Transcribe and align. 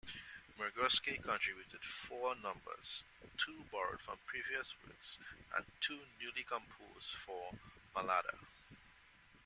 Mussorgsky 0.57 1.21
contributed 1.21 1.83
four 1.83 2.35
numbers-two 2.37 3.65
borrowed 3.71 4.01
from 4.01 4.17
previous 4.25 4.73
works 4.87 5.19
and 5.55 5.63
two 5.79 5.99
newly 6.19 6.41
composed 6.41 7.13
for 7.23 7.51
"Mlada". 7.95 8.35